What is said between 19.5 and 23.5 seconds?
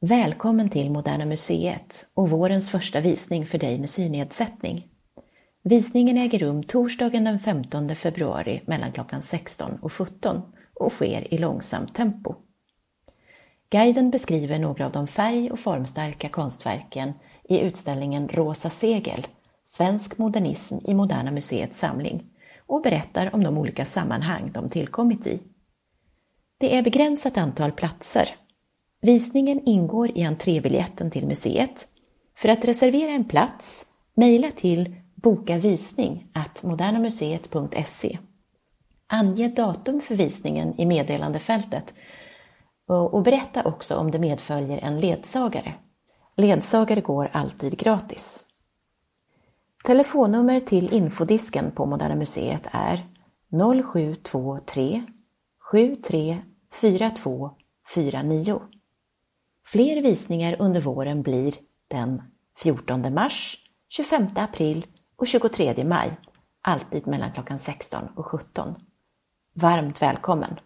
Svensk modernism i Moderna Museets samling och berättar om